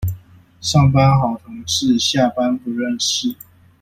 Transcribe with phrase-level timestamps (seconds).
[0.61, 3.35] 上班好同事，下班不認識